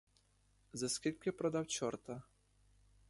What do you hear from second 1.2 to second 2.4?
продав чорта?